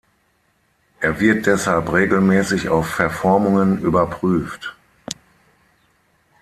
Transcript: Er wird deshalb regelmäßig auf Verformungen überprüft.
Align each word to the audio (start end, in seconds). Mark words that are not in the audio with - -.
Er 0.99 1.19
wird 1.19 1.45
deshalb 1.45 1.93
regelmäßig 1.93 2.69
auf 2.69 2.87
Verformungen 2.89 3.77
überprüft. 3.83 4.75